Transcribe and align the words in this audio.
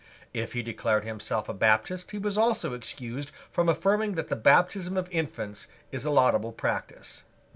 If 0.33 0.53
he 0.53 0.63
declared 0.63 1.03
himself 1.05 1.47
a 1.47 1.53
Baptist, 1.53 2.09
he 2.09 2.17
was 2.17 2.35
also 2.35 2.73
excused 2.73 3.29
from 3.51 3.69
affirming 3.69 4.15
that 4.15 4.29
the 4.29 4.35
baptism 4.35 4.97
of 4.97 5.07
infants 5.11 5.67
is 5.91 6.05
a 6.05 6.09
laudable 6.09 6.53
practice. 6.53 7.21